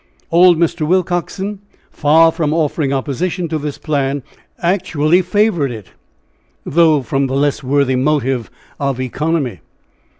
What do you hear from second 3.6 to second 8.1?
plan, actually favored it though from the less worthy